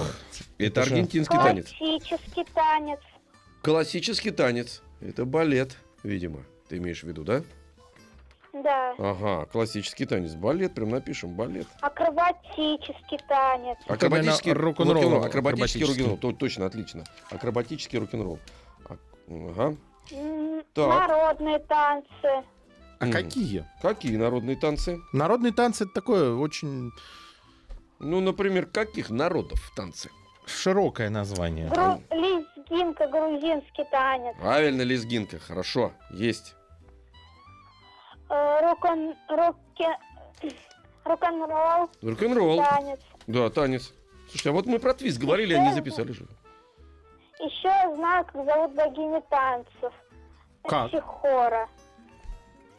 [0.58, 1.68] это аргентинский танец.
[1.70, 3.00] классический танец,
[3.62, 4.82] Классический танец.
[5.00, 6.40] Это балет, видимо.
[6.70, 7.44] Ты имеешь в виду, да?
[8.54, 10.34] Да, Ага, классический танец.
[10.36, 11.68] Балет, прям напишем, балет.
[11.82, 15.30] акробатический танец, Акробатический рок-н-ролл Акробатический
[15.84, 15.86] акробатический.
[16.04, 16.18] рок-н-ролл.
[16.18, 17.04] То- Точно, отлично.
[17.32, 18.40] Акробатический рок-н-ролл.
[18.86, 18.98] А-
[19.30, 19.76] Ага.
[20.74, 20.88] Так.
[21.10, 22.44] народные танцы,
[23.00, 23.66] А какие?
[23.82, 25.00] Какие народные танцы?
[25.14, 26.92] Народные танцы это такое очень
[28.00, 30.10] Ну, например, каких народов танцы?
[30.46, 31.70] широкое название.
[31.70, 35.40] гру- лезгинка, грузинский танец, Правильно, лезгинка.
[35.40, 36.56] Хорошо, есть.
[38.34, 39.98] Э, рок-н- роки-
[41.06, 42.58] рок-н-ролл Рок-н-ролл.
[42.64, 43.00] танец.
[43.28, 43.94] Да, танец.
[44.30, 46.26] Слушай, а вот мы про твист говорили, а не записали же.
[47.40, 49.94] Еще я знаю, как зовут богиню танцев.
[50.64, 50.90] Как?
[50.92, 51.68] Психора.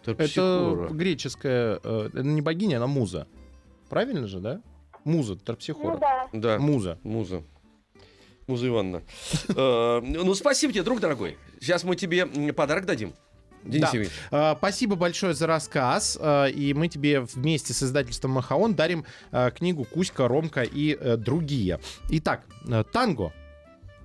[0.02, 0.88] Это Терпсихора.
[0.88, 3.26] греческая, э, это не богиня, она муза.
[3.88, 4.60] Правильно же, да?
[5.04, 5.96] Муза, Ну Терпсихора.
[5.98, 6.28] да.
[6.32, 6.58] Да.
[6.58, 6.98] Муза.
[7.02, 7.42] Муза.
[8.46, 9.02] Муза Ивановна.
[9.56, 11.36] Э, Ну, спасибо тебе, друг дорогой.
[11.60, 13.12] Сейчас мы тебе подарок дадим.
[13.64, 13.86] Денис Да.
[13.88, 14.12] Евгеньевич.
[14.30, 16.18] А, Спасибо большое за рассказ.
[16.20, 21.16] а, И мы тебе вместе с издательством Махаон дарим а, книгу Кузька, Ромка и э,
[21.16, 21.80] другие.
[22.10, 23.32] Итак, э, танго.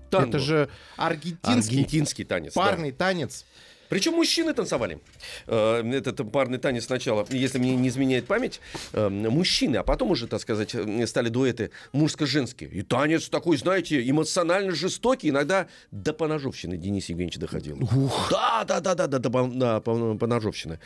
[0.10, 0.30] Танго.
[0.30, 2.54] Это же аргентинский Аргентинский танец.
[2.56, 2.62] да.
[2.62, 3.46] парный танец.
[3.90, 5.00] Причем мужчины танцевали.
[5.48, 8.62] Э, Этот парный танец сначала, если мне не изменяет память,
[8.94, 12.70] э, мужчины, а потом уже, так сказать, э, стали дуэты мужско-женские.
[12.70, 17.78] И танец такой, знаете, эмоционально жестокий, иногда до поножовщины Денис Евгеньевич доходил.
[18.30, 20.80] Да, да, да, да, да, до да, пон- поножовщины.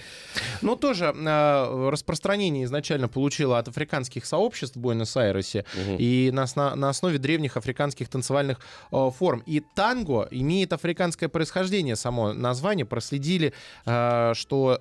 [0.62, 5.66] Но тоже э, распространение изначально получило от африканских сообществ в Буэнос-Айресе
[6.00, 8.60] и на, на основе древних африканских танцевальных
[8.92, 9.44] э, форм.
[9.46, 12.86] И танго имеет африканское происхождение, само название.
[12.94, 13.54] Проследили,
[13.88, 14.80] э, что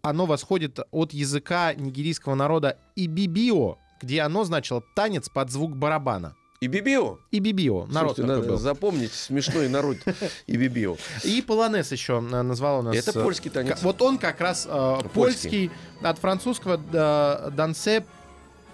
[0.00, 6.36] оно восходит от языка нигерийского народа ибибио, где оно значило танец под звук барабана.
[6.60, 7.18] И Бибио.
[7.32, 8.56] Ибибио, народ Слушайте, надо был.
[8.58, 9.96] запомнить смешной народ
[10.46, 10.96] и Бибио.
[11.24, 12.96] И полонез еще э, назвал у нас.
[12.96, 13.82] Это э, польский танец.
[13.82, 18.06] Вот он как раз э, польский, от французского э, дансе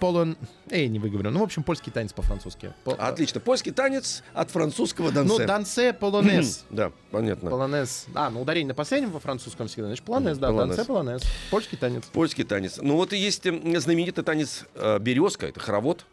[0.03, 0.35] полон...
[0.69, 1.31] Эй, не выговорю.
[1.31, 2.73] Ну, в общем, польский танец по-французски.
[2.83, 3.39] По- Отлично.
[3.39, 5.45] Польский танец от французского Ну, дансе.
[5.45, 6.65] дансе полонез.
[6.69, 7.49] Да, понятно.
[7.49, 8.07] Полонез.
[8.13, 9.87] А, ну ударение на последнем во французском всегда.
[9.87, 10.75] Значит, полонез, да, Полонез.
[10.75, 11.21] дансе полонез.
[11.51, 12.03] Польский танец.
[12.11, 12.79] Польский танец.
[12.81, 16.05] Ну вот и есть э, знаменитый танец э, березка, это хоровод,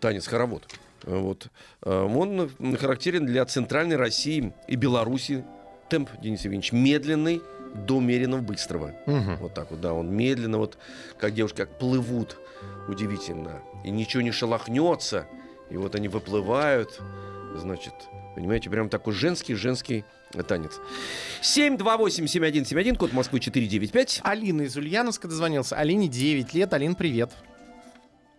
[0.00, 0.64] танец хоровод.
[1.02, 1.48] Э, Вот.
[1.82, 5.44] Э, Он характерен для Центральной России и Беларуси.
[5.90, 7.42] Темп, Денис Евгеньевич, медленный
[7.74, 8.94] до умеренного быстрого.
[9.06, 9.36] Мгм.
[9.36, 10.78] Вот так вот, да, он медленно, вот
[11.18, 12.38] как девушки, как плывут,
[12.88, 13.62] удивительно.
[13.84, 15.26] И ничего не шелохнется.
[15.70, 17.00] И вот они выплывают,
[17.56, 17.94] значит,
[18.34, 20.04] понимаете, прям такой женский-женский
[20.46, 20.80] танец.
[21.42, 24.20] 728-7171, код Москвы 495.
[24.24, 25.76] Алина из Ульяновска дозвонился.
[25.76, 26.72] Алине 9 лет.
[26.72, 27.30] Алин, привет.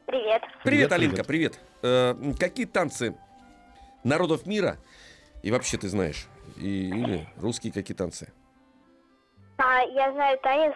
[0.06, 0.42] Привет.
[0.42, 1.60] Привет, Привет, Алинка, привет.
[1.82, 3.16] Э, какие танцы
[4.04, 4.78] народов мира,
[5.42, 8.32] и вообще ты знаешь, и, или русские какие танцы?
[9.58, 10.74] А, я знаю танец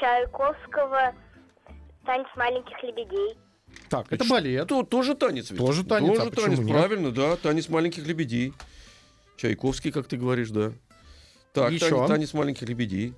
[0.00, 1.14] Чайковского,
[2.04, 3.38] танец маленьких лебедей.
[3.88, 4.68] Так, это балет.
[4.68, 5.58] То, тоже танец ведь?
[5.60, 6.68] Тоже танец, а Тоже почему танец, нет?
[6.76, 7.36] правильно, да.
[7.36, 8.52] Танец маленьких лебедей.
[9.36, 10.72] Чайковский, как ты говоришь, да.
[11.52, 11.90] Так, Еще?
[11.90, 13.14] танец, танец маленьких лебедей.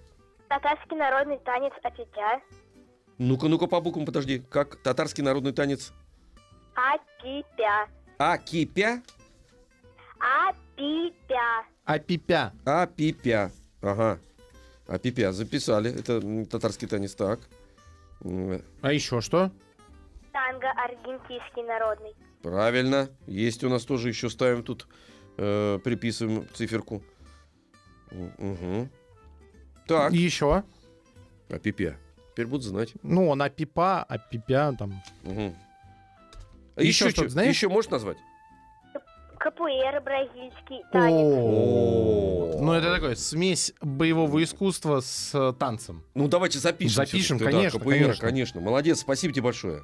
[0.48, 2.40] Татарский народный танец Апитя.
[3.18, 4.42] Ну-ка, ну-ка, по буквам подожди.
[4.50, 5.92] Как татарский народный танец?
[6.74, 7.88] Апипя.
[8.18, 9.02] А кипя,
[10.18, 11.64] Апипя.
[11.84, 12.52] А пипя.
[12.64, 13.50] а пипя.
[13.82, 14.18] Ага.
[14.88, 15.90] А пипя записали.
[15.90, 17.40] Это татарский танец, так.
[18.22, 19.50] А еще что?
[20.32, 22.14] Танго аргентинский народный.
[22.42, 23.08] Правильно.
[23.26, 24.86] Есть у нас тоже еще ставим тут
[25.38, 27.02] Э, приписываем циферку.
[28.10, 28.88] Угу.
[29.86, 30.64] Так, Еще.
[31.48, 31.96] а пипя.
[32.32, 32.92] Теперь будут знать.
[33.02, 35.02] Ну, он апипа, апипя там.
[35.24, 35.54] Угу.
[36.76, 37.54] Еще что-то знаешь?
[37.54, 38.16] Еще можешь назвать?
[39.38, 41.26] Капуэра бразильский танец.
[41.26, 46.02] О, Ну, это такое, смесь боевого искусства с э, танцем.
[46.14, 46.94] Ну, давайте запишем.
[46.94, 48.60] Запишем, конечно, капуэра, конечно.
[48.60, 49.82] Молодец, спасибо тебе большое.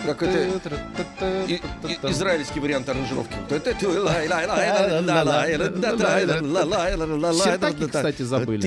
[0.06, 0.60] Как это-
[1.46, 3.34] И- и- израильский вариант аранжировки.
[7.34, 8.60] Сиртаки, кстати, забыли.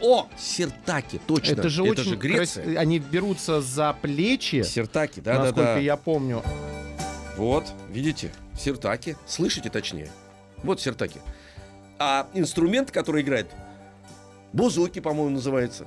[0.00, 1.52] О, сиртаки, точно.
[1.52, 2.64] Это же очень Греция.
[2.64, 5.78] крас- Они берутся за плечи, Сиртаки, да, да, насколько да.
[5.78, 6.42] я помню.
[7.36, 9.16] Вот, видите, сиртаки.
[9.26, 10.10] Слышите точнее.
[10.62, 11.20] Вот сиртаки.
[11.98, 13.48] А инструмент, который играет,
[14.52, 15.86] бузуки, по-моему, называется.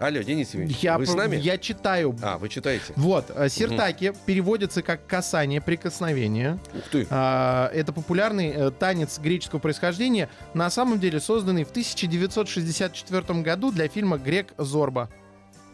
[0.00, 1.36] Алло, Денис Евгеньевич, Я, вы с нами?
[1.36, 2.16] я читаю.
[2.20, 2.92] А, вы читаете.
[2.96, 6.58] Вот, э, сиртаки переводятся как касание, прикосновение.
[6.76, 7.06] Ух ты.
[7.10, 13.88] А, Это популярный э, танец греческого происхождения, на самом деле созданный в 1964 году для
[13.88, 15.08] фильма «Грек Зорба».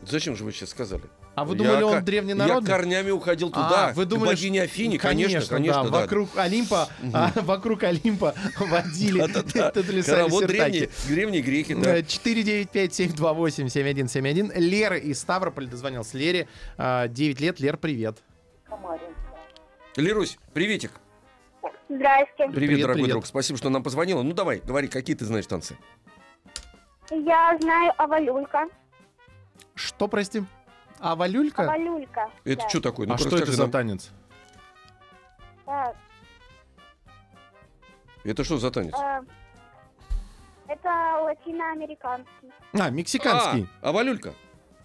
[0.03, 1.05] Зачем же вы сейчас сказали?
[1.41, 2.71] А вы Я думали, он ко- древненародный?
[2.71, 5.91] Я корнями уходил туда, А, вы к думали, богине что- Афине, конечно, конечно, да.
[5.91, 6.01] да.
[6.03, 10.47] Вокруг Олимпа, а, вокруг Олимпа водили сиртаки.
[10.47, 11.97] древние, древние греки, да.
[11.97, 14.53] Э, 495-728-7171.
[14.55, 16.19] Лера из Ставрополя дозвонился.
[16.19, 17.59] Лере а, 9 лет.
[17.59, 18.19] Лер, привет.
[19.97, 20.91] Лерусь, приветик.
[21.89, 22.29] Здрасте.
[22.37, 23.11] Привет, Привет, дорогой привет.
[23.13, 23.25] друг.
[23.27, 24.23] Спасибо, что нам позвонила.
[24.23, 25.75] Ну давай, говори, какие ты знаешь танцы?
[27.11, 28.67] Я знаю Авалюлька.
[29.75, 30.43] Что, прости?
[31.01, 31.63] А Валюлька?
[31.65, 32.31] Авалюлька.
[32.45, 32.69] Это да.
[32.69, 33.07] что такое?
[33.07, 33.71] А Ну-ка, что это расскажи за нам.
[33.71, 34.11] танец?
[35.65, 35.97] Так,
[38.25, 38.95] Это что за танец?
[38.95, 39.21] э,
[40.69, 42.53] Это латиноамериканский.
[42.75, 43.67] А, мексиканский.
[43.81, 44.35] А, а валюлька?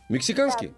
[0.10, 0.74] Мексиканский?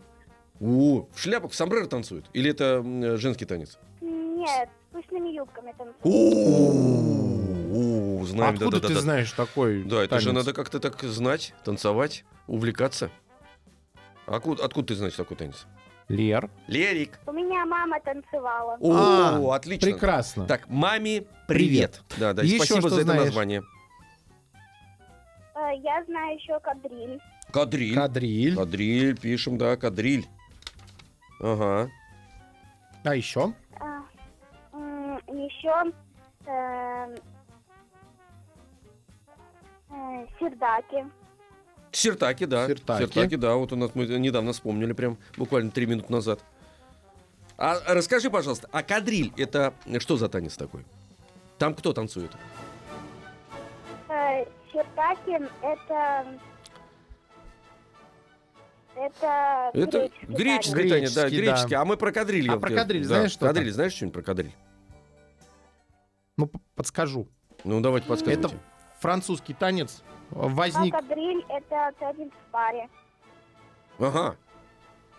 [0.60, 2.26] О, в шляпах, в сомбреро танцуют?
[2.34, 3.78] Или это м, э, женский танец?
[4.02, 5.90] Нет, с пышными юбками там.
[6.04, 9.02] О, знаем, Откуда да, да, ты да.
[9.02, 10.46] знаешь такой Да, это же танец?
[10.46, 13.12] надо как-то так знать, танцевать, увлекаться.
[14.28, 15.66] А Откуда, откуда ты знаешь такой танец?
[16.10, 16.50] Лер.
[16.68, 17.20] Лерик.
[17.26, 18.78] У меня мама танцевала.
[18.80, 18.94] О,
[19.52, 19.90] А, отлично.
[19.92, 20.46] Прекрасно.
[20.46, 22.02] Так, маме привет.
[22.18, 23.26] Да, да, и Еще спасибо что за это знаешь?
[23.26, 23.64] название.
[25.56, 27.20] Э, Я знаю еще кадриль.
[27.52, 27.96] Кадриль.
[27.96, 28.56] Кадриль.
[28.56, 30.28] Кадриль, пишем, да, кадриль.
[31.40, 31.90] Ага.
[33.04, 33.54] А еще?
[35.28, 35.94] Еще
[36.46, 37.16] эм,
[39.90, 41.06] э, сердаки.
[41.98, 42.68] Сиртаки, да.
[42.68, 43.36] Сиртаки.
[43.38, 43.56] да.
[43.56, 46.40] Вот у нас мы недавно вспомнили, прям буквально три минуты назад.
[47.58, 50.86] А расскажи, пожалуйста, а кадриль это что за танец такой?
[51.58, 52.32] Там кто танцует?
[54.10, 56.40] Э, Сердаки это...
[58.96, 60.90] Это, Это греческий греческий танец.
[60.90, 61.82] танец, да, Греческий, да.
[61.82, 62.50] А мы про кадриль.
[62.50, 63.08] А про кадриль да.
[63.08, 63.48] знаешь что-то?
[63.48, 64.54] Кадриль, знаешь что-нибудь про кадриль?
[66.36, 67.28] Ну, подскажу.
[67.64, 68.48] Ну, давайте подсказывайте.
[68.48, 68.64] Это
[69.00, 70.94] французский танец возник...
[70.94, 72.90] Кадриль— это танец в паре.
[74.00, 74.36] Ага.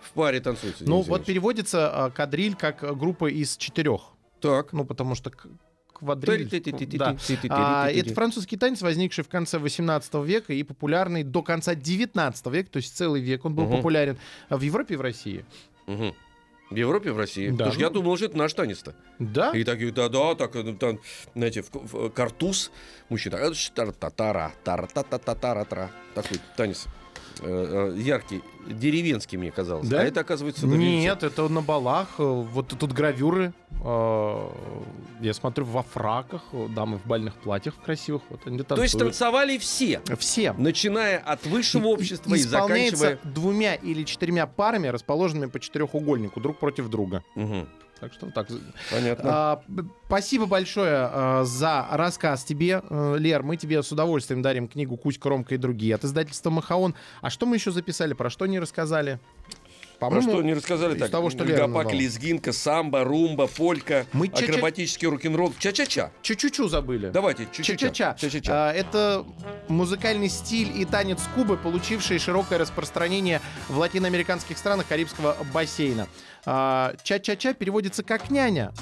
[0.01, 0.85] В паре танцуется.
[0.87, 4.13] Ну, вот переводится а, кадриль как э, группа из четырех.
[4.41, 4.73] Так.
[4.73, 5.33] Ну, потому что
[5.99, 6.49] квадриль.
[6.97, 7.17] Да.
[7.51, 12.71] А, это французский танец, возникший в конце 18 века и популярный до конца 19 века,
[12.71, 14.17] то есть целый век он был популярен
[14.49, 15.45] в Европе и в России.
[15.87, 16.15] Угу.
[16.71, 17.49] В Европе, в России.
[17.49, 17.57] Да.
[17.57, 18.95] Потому что я думал, что это наш танец-то.
[19.19, 19.53] Да?
[19.53, 21.01] И такие, да-да, так, ну, там,
[21.35, 22.71] знаете, в, в- картуз,
[23.09, 23.53] мужчина, э,
[23.99, 26.87] татара, тар та та та тара тра Такой танец.
[27.41, 29.89] Э, э, яркий, деревенский, мне казалось.
[29.89, 30.01] Да?
[30.01, 30.75] А это, оказывается, на.
[30.75, 32.09] Нет, это на балах.
[32.19, 33.53] Вот тут гравюры.
[33.83, 34.49] э,
[35.21, 38.23] Я смотрю во фраках, дамы в бальных платьях красивых.
[38.31, 40.53] Вот они То есть танцевали все, Все.
[40.59, 43.33] начиная от высшего общества и Исполняется заканчивая...
[43.35, 47.25] двумя или четырьмя парами, расположенными по четырехугольнику друг против друга.
[47.35, 47.69] Мгм,
[48.01, 48.49] Так что так.
[48.91, 49.31] понятно.
[49.31, 49.63] А,
[50.07, 53.43] спасибо большое а, за рассказ тебе, э, Лер.
[53.43, 56.95] Мы тебе с удовольствием дарим книгу «Кузька, Ромка и другие» от издательства «Махаон».
[57.21, 58.13] А что мы еще записали?
[58.13, 59.19] Про что не рассказали?
[59.99, 61.11] Про что не рассказали так?
[61.11, 61.83] того, что назвала.
[61.93, 65.53] лезгинка, самбо, румба, полька, Мы акробатический рок-н-ролл.
[65.59, 66.13] Ча-ча-ча.
[66.23, 67.11] Чу-чу-чу забыли.
[67.11, 68.15] Давайте, ча-ча-ча.
[68.17, 68.53] Ча-ча-ча.
[68.53, 69.25] А, Это
[69.67, 76.07] музыкальный стиль и танец Кубы, получивший широкое распространение в латиноамериканских странах Карибского бассейна.
[76.47, 78.73] А, Ча-ча-ча переводится как няня.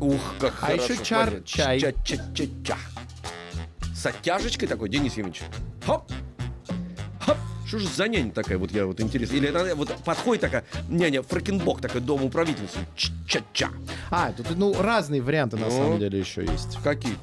[0.00, 0.92] Ух, как А хорошо.
[0.92, 1.44] еще чар- смотри.
[1.46, 1.80] чай.
[1.80, 2.76] Ча-ча-ча-ча.
[3.94, 5.42] С оттяжечкой такой, Денис Евгеньевич.
[5.84, 6.12] Хоп!
[7.68, 9.36] Что же за няня такая, вот я вот интересно.
[9.36, 12.78] Или она вот подходит такая, няня, фрекенбок такой, дом управительницы.
[13.26, 13.68] Ча-ча.
[14.10, 15.70] А, тут ну, разные варианты на Ну.
[15.70, 16.78] самом деле еще есть.
[16.82, 17.14] Какие?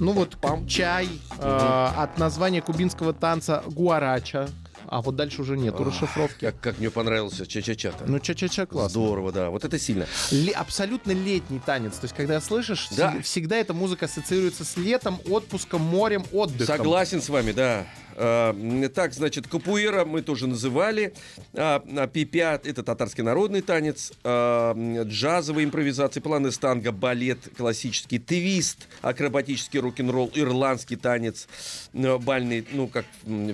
[0.00, 0.66] Ну вот Пам.
[0.66, 4.48] чай э, от названия кубинского танца гуарача.
[4.86, 6.44] А вот дальше уже нету расшифровки.
[6.44, 8.04] Как, как мне понравился ча-ча-ча-то.
[8.06, 8.90] Ну, ча-ча-ча классно.
[8.90, 9.48] Здорово, да.
[9.48, 10.06] Вот это сильно.
[10.30, 11.94] Ле- абсолютно летний танец.
[11.94, 13.12] То есть, когда слышишь, Да.
[13.14, 16.66] всег- всегда эта музыка ассоциируется с летом, отпуском, морем, отдыхом.
[16.76, 17.86] Согласен с вами, да.
[18.16, 21.14] М, так, значит, капуэра мы тоже называли.
[21.54, 24.12] А, а, пипя— это татарский народный танец.
[24.22, 31.48] А, м, джазовая импровизация, планы станга, балет, классический твист, акробатический рок-н-ролл, ирландский танец,
[31.92, 33.04] э, бальный, ну, как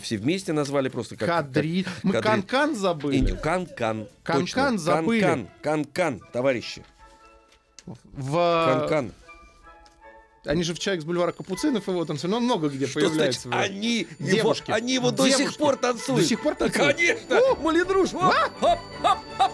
[0.03, 1.17] все вместе назвали просто.
[1.17, 1.83] Как, Кадри.
[1.85, 3.19] как- Мы канкан забыли.
[3.19, 4.07] Инди- Кан-кан.
[4.23, 4.79] Кан-кан точно.
[4.79, 5.21] забыли.
[5.21, 6.85] Кан-кан, кан-кан, товарищи.
[7.87, 8.35] В...
[8.89, 9.13] Кан-кан.
[10.45, 12.33] Они же в «Человек с бульвара Капуцинов» его танцуют.
[12.33, 13.49] Ну, много где Что появляется.
[13.49, 14.71] значит, они его, Девушки.
[14.71, 15.59] они его до сих Девушки.
[15.59, 16.21] пор танцуют?
[16.23, 16.97] До сих пор танцуют?
[16.97, 17.37] конечно!
[17.37, 19.53] Хоп, хоп, хоп, хоп, хоп, хоп.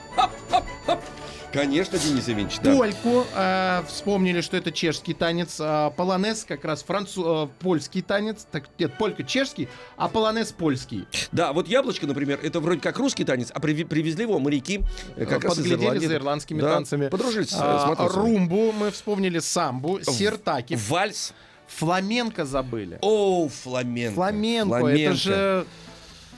[1.57, 2.75] Конечно, Денис Евгеньевич, да.
[2.75, 5.57] Польку э, вспомнили, что это чешский танец.
[5.59, 7.51] а полонез как раз францу...
[7.59, 8.47] э, польский танец.
[8.51, 11.07] Так, нет, полька чешский, а полонез польский.
[11.33, 14.83] Да, вот яблочко, например, это вроде как русский танец, а приви- привезли его моряки
[15.17, 17.09] э, как раз из Подглядели за ирландскими Да, танцами.
[17.09, 20.79] Подружились с, А, с румбу мы вспомнили, самбу, сертаки.
[20.89, 21.33] Вальс.
[21.69, 22.99] Фламенко забыли.
[23.03, 24.15] О, фламенко.
[24.15, 25.67] Фламенко, это же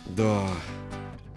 [0.07, 0.49] Да.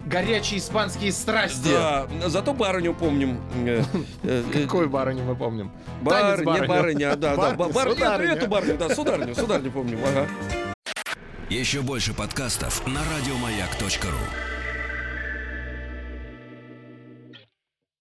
[0.06, 1.68] Горячие испанские страсти.
[1.70, 3.40] Да, зато барыню помним.
[3.66, 3.82] Э,
[4.22, 5.70] э, э, Какой барыню мы помним?
[6.02, 7.36] Барыня, барыня, да, да.
[7.36, 8.32] Барыня, ба- Барыня, сударыня.
[8.32, 10.26] эту барыню, да, сударыню, сударыню помним, ага.
[11.50, 14.61] Еще больше подкастов на радиомаяк.ру.